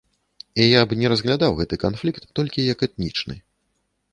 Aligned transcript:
І 0.63 0.65
я 0.69 0.79
б 0.93 0.97
не 1.01 1.11
разглядаў 1.13 1.51
гэты 1.59 1.79
канфлікт 1.85 2.25
толькі 2.41 2.67
як 2.73 2.79
этнічны. 2.89 3.35